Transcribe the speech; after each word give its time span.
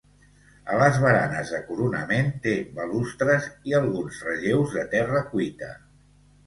A 0.75 0.77
les 0.83 0.95
baranes 1.03 1.51
de 1.55 1.59
coronament 1.67 2.33
té 2.47 2.55
balustres 2.81 3.51
i 3.73 3.79
alguns 3.83 4.21
relleus 4.31 4.77
de 4.81 4.89
terra 4.97 5.27
cuita. 5.37 5.71